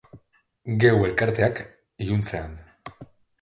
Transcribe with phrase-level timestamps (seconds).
[0.83, 1.61] Geu elkarteak,
[2.07, 2.57] iluntzean.